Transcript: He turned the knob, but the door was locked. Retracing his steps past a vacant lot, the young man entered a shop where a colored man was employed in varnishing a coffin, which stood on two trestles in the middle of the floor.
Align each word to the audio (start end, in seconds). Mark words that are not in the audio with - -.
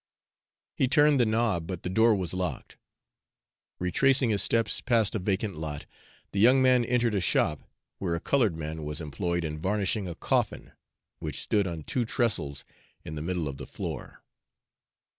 He 0.73 0.87
turned 0.87 1.19
the 1.19 1.27
knob, 1.27 1.67
but 1.67 1.83
the 1.83 1.87
door 1.89 2.15
was 2.15 2.33
locked. 2.33 2.75
Retracing 3.77 4.31
his 4.31 4.41
steps 4.41 4.81
past 4.81 5.13
a 5.13 5.19
vacant 5.19 5.55
lot, 5.57 5.85
the 6.31 6.39
young 6.39 6.59
man 6.59 6.83
entered 6.83 7.13
a 7.13 7.21
shop 7.21 7.61
where 7.99 8.15
a 8.15 8.19
colored 8.19 8.57
man 8.57 8.83
was 8.83 8.99
employed 8.99 9.45
in 9.45 9.59
varnishing 9.59 10.07
a 10.07 10.15
coffin, 10.15 10.71
which 11.19 11.39
stood 11.43 11.67
on 11.67 11.83
two 11.83 12.03
trestles 12.03 12.65
in 13.05 13.13
the 13.13 13.21
middle 13.21 13.47
of 13.47 13.57
the 13.57 13.67
floor. 13.67 14.23